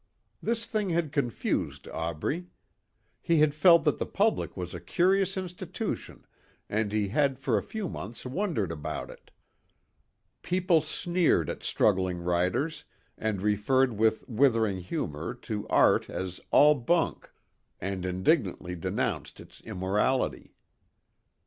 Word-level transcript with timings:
This 0.41 0.65
thing 0.65 0.89
had 0.89 1.11
confused 1.11 1.87
Aubrey. 1.89 2.47
He 3.21 3.37
had 3.37 3.53
felt 3.53 3.83
that 3.83 3.99
the 3.99 4.07
public 4.07 4.57
was 4.57 4.73
a 4.73 4.79
curious 4.79 5.37
institution 5.37 6.25
and 6.67 6.91
he 6.91 7.09
had 7.09 7.37
for 7.37 7.55
a 7.55 7.61
few 7.61 7.87
months 7.87 8.25
wondered 8.25 8.71
about 8.71 9.11
it. 9.11 9.29
People 10.41 10.81
sneered 10.81 11.51
at 11.51 11.61
struggling 11.61 12.17
writers 12.17 12.83
and 13.15 13.43
referred 13.43 13.93
with 13.93 14.27
withering 14.27 14.79
humor 14.79 15.35
to 15.35 15.67
art 15.67 16.09
as 16.09 16.39
"all 16.49 16.73
bunk" 16.73 17.29
and 17.79 18.03
indignantly 18.03 18.75
denounced 18.75 19.39
its 19.39 19.61
immorality. 19.61 20.55